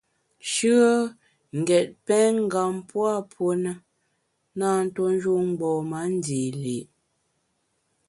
[0.51, 0.91] Shùe
[1.55, 3.71] n’ gét pèn ngam pua puo ne,
[4.57, 6.77] na ntuo njun mgbom-a ndi li’.